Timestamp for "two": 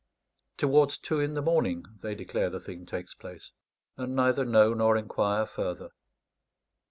0.97-1.19